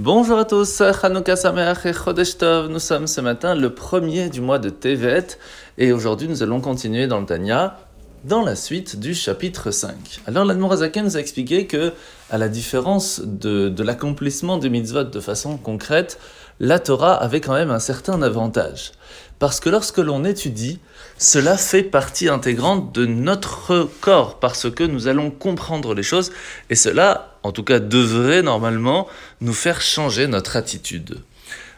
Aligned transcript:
Bonjour 0.00 0.38
à 0.38 0.44
tous, 0.44 0.80
Chanukah 1.02 1.34
Sameach 1.34 1.84
et 1.84 1.92
Chodesh 1.92 2.38
Tov. 2.38 2.68
Nous 2.68 2.78
sommes 2.78 3.08
ce 3.08 3.20
matin 3.20 3.56
le 3.56 3.74
premier 3.74 4.28
du 4.28 4.40
mois 4.40 4.60
de 4.60 4.70
Tevet 4.70 5.26
et 5.76 5.90
aujourd'hui 5.90 6.28
nous 6.28 6.44
allons 6.44 6.60
continuer 6.60 7.08
dans 7.08 7.18
le 7.18 7.26
Tanya 7.26 7.80
dans 8.22 8.42
la 8.42 8.54
suite 8.54 9.00
du 9.00 9.12
chapitre 9.12 9.72
5. 9.72 10.20
Alors 10.28 10.44
l'Admorazaken 10.44 11.04
nous 11.04 11.16
a 11.16 11.20
expliqué 11.20 11.66
que, 11.66 11.92
à 12.30 12.38
la 12.38 12.48
différence 12.48 13.20
de, 13.24 13.70
de 13.70 13.82
l'accomplissement 13.82 14.56
des 14.56 14.70
mitzvot 14.70 15.02
de 15.02 15.18
façon 15.18 15.56
concrète, 15.56 16.20
la 16.60 16.78
Torah 16.78 17.14
avait 17.14 17.40
quand 17.40 17.54
même 17.54 17.70
un 17.70 17.78
certain 17.78 18.20
avantage. 18.22 18.92
Parce 19.38 19.60
que 19.60 19.70
lorsque 19.70 19.98
l'on 19.98 20.24
étudie, 20.24 20.80
cela 21.16 21.56
fait 21.56 21.84
partie 21.84 22.28
intégrante 22.28 22.92
de 22.92 23.06
notre 23.06 23.88
corps, 24.00 24.40
parce 24.40 24.68
que 24.70 24.82
nous 24.82 25.06
allons 25.06 25.30
comprendre 25.30 25.94
les 25.94 26.02
choses, 26.02 26.32
et 26.70 26.74
cela, 26.74 27.36
en 27.44 27.52
tout 27.52 27.62
cas, 27.62 27.78
devrait 27.78 28.42
normalement 28.42 29.06
nous 29.40 29.52
faire 29.52 29.80
changer 29.80 30.26
notre 30.26 30.56
attitude. 30.56 31.18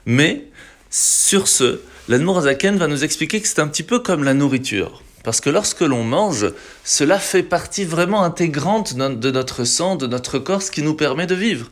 Mais, 0.06 0.46
sur 0.88 1.48
ce, 1.48 1.80
l'Admorazaken 2.08 2.78
va 2.78 2.86
nous 2.86 3.04
expliquer 3.04 3.40
que 3.42 3.48
c'est 3.48 3.60
un 3.60 3.68
petit 3.68 3.82
peu 3.82 3.98
comme 3.98 4.24
la 4.24 4.34
nourriture. 4.34 5.02
Parce 5.22 5.42
que 5.42 5.50
lorsque 5.50 5.82
l'on 5.82 6.02
mange, 6.02 6.46
cela 6.82 7.18
fait 7.18 7.42
partie 7.42 7.84
vraiment 7.84 8.22
intégrante 8.22 8.94
de 8.96 9.30
notre 9.30 9.64
sang, 9.64 9.96
de 9.96 10.06
notre 10.06 10.38
corps, 10.38 10.62
ce 10.62 10.70
qui 10.70 10.82
nous 10.82 10.94
permet 10.94 11.26
de 11.26 11.34
vivre. 11.34 11.66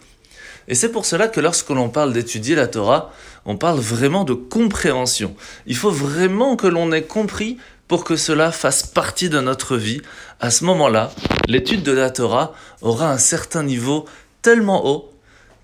Et 0.68 0.74
c'est 0.74 0.92
pour 0.92 1.06
cela 1.06 1.28
que 1.28 1.40
lorsque 1.40 1.70
l'on 1.70 1.88
parle 1.88 2.12
d'étudier 2.12 2.54
la 2.54 2.66
Torah, 2.68 3.10
on 3.46 3.56
parle 3.56 3.80
vraiment 3.80 4.24
de 4.24 4.34
compréhension. 4.34 5.34
Il 5.66 5.77
faut 5.77 5.91
vraiment 5.91 6.56
que 6.56 6.66
l'on 6.66 6.92
ait 6.92 7.02
compris 7.02 7.56
pour 7.88 8.04
que 8.04 8.16
cela 8.16 8.52
fasse 8.52 8.82
partie 8.82 9.30
de 9.30 9.41
notre 9.41 9.77
vie. 9.78 10.02
À 10.41 10.50
ce 10.50 10.64
moment-là, 10.64 11.10
l'étude 11.46 11.82
de 11.82 11.92
la 11.92 12.10
Torah 12.10 12.52
aura 12.82 13.10
un 13.10 13.18
certain 13.18 13.62
niveau 13.62 14.04
tellement 14.42 14.86
haut 14.86 15.10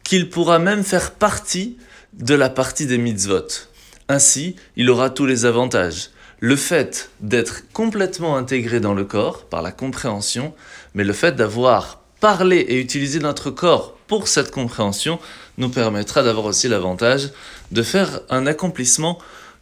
qu'il 0.02 0.30
pourra 0.30 0.58
même 0.58 0.84
faire 0.84 1.12
partie 1.12 1.76
de 2.14 2.34
la 2.34 2.48
partie 2.48 2.86
des 2.86 2.98
mitzvot. 2.98 3.68
Ainsi, 4.08 4.56
il 4.76 4.88
aura 4.90 5.10
tous 5.10 5.26
les 5.26 5.44
avantages 5.44 6.10
le 6.40 6.56
fait 6.56 7.10
d'être 7.20 7.70
complètement 7.72 8.36
intégré 8.36 8.80
dans 8.80 8.94
le 8.94 9.04
corps 9.04 9.44
par 9.44 9.62
la 9.62 9.72
compréhension, 9.72 10.54
mais 10.94 11.04
le 11.04 11.12
fait 11.12 11.36
d'avoir 11.36 12.00
parlé 12.20 12.56
et 12.56 12.80
utilisé 12.80 13.18
notre 13.18 13.50
corps 13.50 13.93
pour 14.06 14.28
cette 14.28 14.50
compréhension 14.50 15.18
nous 15.58 15.68
permettra 15.68 16.22
d'avoir 16.22 16.46
aussi 16.46 16.68
l'avantage 16.68 17.30
de 17.70 17.82
faire 17.82 18.20
un 18.30 18.46
accomplissement 18.46 19.18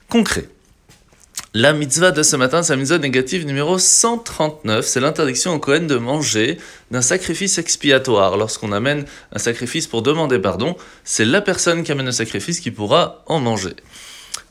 concret. 0.08 0.48
La 1.54 1.74
mitzvah 1.74 2.12
de 2.12 2.22
ce 2.22 2.34
matin, 2.34 2.62
c'est 2.62 2.72
la 2.72 2.78
mitzvah 2.78 2.96
négative 2.96 3.44
numéro 3.44 3.78
139. 3.78 4.86
C'est 4.86 5.00
l'interdiction 5.00 5.52
au 5.52 5.58
Kohen 5.58 5.86
de 5.86 5.96
manger 5.96 6.56
d'un 6.90 7.02
sacrifice 7.02 7.58
expiatoire. 7.58 8.38
Lorsqu'on 8.38 8.72
amène 8.72 9.04
un 9.34 9.38
sacrifice 9.38 9.86
pour 9.86 10.00
demander 10.00 10.38
pardon, 10.38 10.76
c'est 11.04 11.26
la 11.26 11.42
personne 11.42 11.82
qui 11.82 11.92
amène 11.92 12.06
le 12.06 12.12
sacrifice 12.12 12.58
qui 12.60 12.70
pourra 12.70 13.22
en 13.26 13.38
manger. 13.38 13.76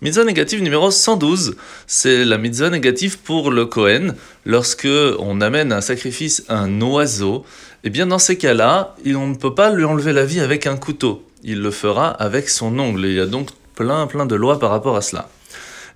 Mitzvah 0.03 0.23
négative 0.23 0.63
numéro 0.63 0.89
112, 0.89 1.57
c'est 1.85 2.25
la 2.25 2.39
mitzvah 2.39 2.71
négative 2.71 3.19
pour 3.19 3.51
le 3.51 3.67
Kohen. 3.67 4.15
Lorsque 4.47 4.87
on 5.19 5.41
amène 5.41 5.71
un 5.71 5.81
sacrifice 5.81 6.43
à 6.47 6.57
un 6.57 6.81
oiseau, 6.81 7.45
eh 7.83 7.91
bien 7.91 8.07
dans 8.07 8.17
ces 8.17 8.35
cas-là, 8.35 8.95
on 9.05 9.27
ne 9.27 9.35
peut 9.35 9.53
pas 9.53 9.69
lui 9.69 9.85
enlever 9.85 10.11
la 10.11 10.25
vie 10.25 10.39
avec 10.39 10.65
un 10.65 10.75
couteau. 10.75 11.23
Il 11.43 11.61
le 11.61 11.69
fera 11.69 12.09
avec 12.09 12.49
son 12.49 12.79
ongle. 12.79 13.05
il 13.05 13.13
y 13.13 13.19
a 13.19 13.27
donc 13.27 13.49
plein 13.75 14.07
plein 14.07 14.25
de 14.25 14.33
lois 14.33 14.57
par 14.57 14.71
rapport 14.71 14.95
à 14.95 15.03
cela. 15.03 15.29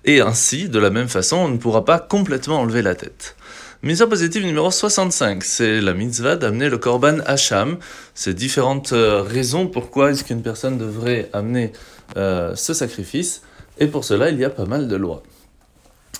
Et 0.04 0.20
ainsi, 0.20 0.68
de 0.68 0.78
la 0.78 0.90
même 0.90 1.08
façon, 1.08 1.38
on 1.38 1.48
ne 1.48 1.56
pourra 1.56 1.84
pas 1.84 1.98
complètement 1.98 2.60
enlever 2.60 2.82
la 2.82 2.94
tête. 2.94 3.34
Mitzvah 3.82 4.06
positive 4.06 4.46
numéro 4.46 4.70
65, 4.70 5.42
c'est 5.42 5.80
la 5.80 5.94
mitzvah 5.94 6.36
d'amener 6.36 6.68
le 6.68 6.78
korban 6.78 7.18
hacham. 7.26 7.78
C'est 8.14 8.34
différentes 8.34 8.92
euh, 8.92 9.22
raisons 9.22 9.66
pourquoi 9.66 10.12
est-ce 10.12 10.22
qu'une 10.22 10.42
personne 10.42 10.78
devrait 10.78 11.28
amener 11.32 11.72
euh, 12.16 12.54
ce 12.54 12.72
sacrifice. 12.72 13.42
Et 13.78 13.86
pour 13.86 14.04
cela, 14.04 14.30
il 14.30 14.38
y 14.38 14.44
a 14.44 14.50
pas 14.50 14.64
mal 14.64 14.88
de 14.88 14.96
lois. 14.96 15.22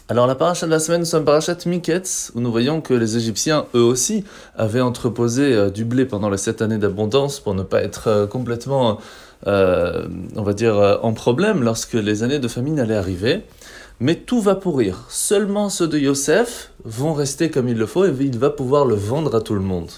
Alors 0.09 0.29
la 0.29 0.37
paracha 0.37 0.67
de 0.67 0.71
la 0.71 0.79
semaine, 0.79 1.01
nous 1.01 1.07
sommes 1.07 1.25
parachat 1.25 1.57
Miketz, 1.67 2.31
où 2.37 2.41
nous 2.41 2.53
voyons 2.53 2.81
que 2.81 2.95
les 2.95 3.17
Égyptiens, 3.17 3.67
eux 3.75 3.83
aussi, 3.83 4.23
avaient 4.57 4.81
entreposé 4.81 5.53
euh, 5.53 5.69
du 5.69 5.85
blé 5.85 6.05
pendant 6.05 6.31
les 6.31 6.37
sept 6.37 6.63
années 6.63 6.79
d'abondance 6.79 7.41
pour 7.41 7.55
ne 7.55 7.65
pas 7.65 7.83
être 7.83 8.07
euh, 8.07 8.27
complètement, 8.29 8.99
euh, 9.49 10.07
on 10.37 10.43
va 10.43 10.53
dire, 10.53 11.01
en 11.03 11.13
problème 11.13 11.65
lorsque 11.65 11.95
les 11.95 12.23
années 12.23 12.39
de 12.39 12.47
famine 12.47 12.79
allaient 12.79 12.95
arriver. 12.95 13.43
Mais 13.99 14.15
tout 14.15 14.41
va 14.41 14.55
pourrir. 14.55 15.07
Seulement 15.09 15.71
ceux 15.71 15.89
de 15.89 15.99
Yosef 15.99 16.71
vont 16.85 17.13
rester 17.13 17.51
comme 17.51 17.67
il 17.67 17.77
le 17.77 17.87
faut 17.87 18.05
et 18.05 18.15
il 18.21 18.39
va 18.39 18.51
pouvoir 18.51 18.85
le 18.85 18.95
vendre 18.95 19.35
à 19.35 19.41
tout 19.41 19.55
le 19.55 19.61
monde. 19.61 19.91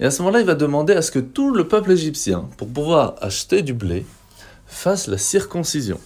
Et 0.00 0.06
à 0.06 0.10
ce 0.10 0.22
moment-là, 0.22 0.40
il 0.40 0.46
va 0.46 0.54
demander 0.54 0.94
à 0.94 1.02
ce 1.02 1.10
que 1.10 1.18
tout 1.18 1.52
le 1.52 1.68
peuple 1.68 1.92
égyptien, 1.92 2.48
pour 2.56 2.68
pouvoir 2.68 3.16
acheter 3.20 3.60
du 3.60 3.74
blé, 3.74 4.06
fasse 4.66 5.08
la 5.08 5.18
circoncision. 5.18 5.98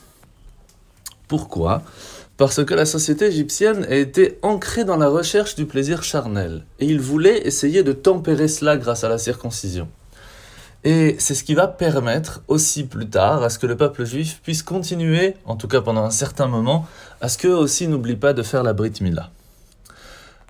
Pourquoi? 1.31 1.83
Parce 2.39 2.65
que 2.65 2.75
la 2.75 2.85
société 2.85 3.27
égyptienne 3.27 3.87
a 3.89 3.95
été 3.95 4.41
ancrée 4.43 4.85
dans 4.85 4.97
la 4.97 5.07
recherche 5.07 5.55
du 5.55 5.65
plaisir 5.65 6.03
charnel, 6.03 6.65
et 6.81 6.87
ils 6.87 7.01
voulaient 7.01 7.47
essayer 7.47 7.85
de 7.85 7.93
tempérer 7.93 8.49
cela 8.49 8.77
grâce 8.77 9.05
à 9.05 9.09
la 9.09 9.17
circoncision. 9.17 9.87
Et 10.83 11.15
c'est 11.21 11.37
ce 11.37 11.45
qui 11.45 11.55
va 11.55 11.69
permettre 11.69 12.43
aussi 12.49 12.83
plus 12.83 13.09
tard 13.09 13.45
à 13.45 13.49
ce 13.49 13.61
que 13.61 13.69
le 13.69 13.77
peuple 13.77 14.05
juif 14.05 14.41
puisse 14.43 14.65
continuer, 14.65 15.37
en 15.45 15.55
tout 15.55 15.69
cas 15.69 15.83
pendant 15.83 16.03
un 16.03 16.11
certain 16.11 16.49
moment, 16.49 16.85
à 17.21 17.29
ce 17.29 17.39
qu'eux 17.39 17.55
aussi 17.55 17.87
n'oublient 17.87 18.17
pas 18.17 18.33
de 18.33 18.43
faire 18.43 18.65
la 18.65 18.73
Brit 18.73 18.95
Mila. 19.01 19.31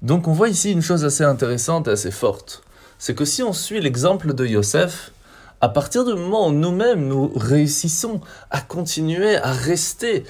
Donc 0.00 0.28
on 0.28 0.32
voit 0.32 0.48
ici 0.48 0.72
une 0.72 0.80
chose 0.80 1.04
assez 1.04 1.24
intéressante 1.24 1.88
et 1.88 1.90
assez 1.90 2.10
forte. 2.10 2.62
C'est 2.98 3.14
que 3.14 3.26
si 3.26 3.42
on 3.42 3.52
suit 3.52 3.82
l'exemple 3.82 4.32
de 4.32 4.46
Yosef, 4.46 5.12
à 5.60 5.68
partir 5.68 6.06
du 6.06 6.14
moment 6.14 6.48
où 6.48 6.52
nous-mêmes 6.52 7.06
nous 7.06 7.30
réussissons 7.36 8.22
à 8.50 8.62
continuer 8.62 9.36
à 9.36 9.52
rester 9.52 10.24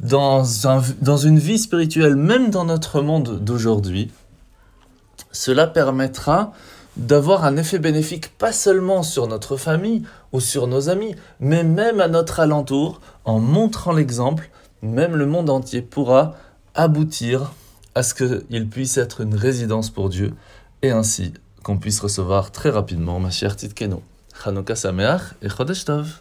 dans, 0.00 0.44
une 0.44 1.38
vie 1.38 1.58
spirituelle, 1.58 2.16
même 2.16 2.50
dans 2.50 2.64
notre 2.64 3.00
monde 3.00 3.42
d'aujourd'hui, 3.42 4.10
cela 5.32 5.66
permettra 5.66 6.52
d'avoir 6.96 7.44
un 7.44 7.56
effet 7.56 7.78
bénéfique 7.78 8.36
pas 8.38 8.52
seulement 8.52 9.02
sur 9.02 9.26
notre 9.26 9.56
famille 9.56 10.02
ou 10.32 10.40
sur 10.40 10.66
nos 10.66 10.88
amis, 10.88 11.14
mais 11.40 11.62
même 11.62 12.00
à 12.00 12.08
notre 12.08 12.40
alentour, 12.40 13.00
en 13.24 13.38
montrant 13.38 13.92
l'exemple, 13.92 14.50
même 14.82 15.14
le 15.14 15.26
monde 15.26 15.50
entier 15.50 15.82
pourra 15.82 16.34
aboutir 16.74 17.52
à 17.94 18.02
ce 18.02 18.14
qu'il 18.14 18.68
puisse 18.68 18.96
être 18.98 19.22
une 19.22 19.34
résidence 19.34 19.90
pour 19.90 20.08
Dieu, 20.08 20.34
et 20.82 20.90
ainsi 20.90 21.32
qu'on 21.62 21.78
puisse 21.78 22.00
recevoir 22.00 22.50
très 22.50 22.70
rapidement 22.70 23.18
ma 23.18 23.30
chère 23.30 23.56
Titkeno. 23.56 24.02
Chanukah 24.42 24.76
Sameach 24.76 25.22
et 25.42 25.48
Chodesh 25.48 25.84
Tov. 25.84 26.20